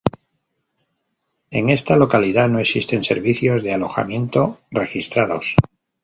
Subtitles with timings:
[1.51, 5.55] En esta localidad no existen servicios de alojamiento registrados.